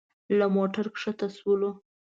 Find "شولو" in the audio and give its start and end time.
1.37-1.69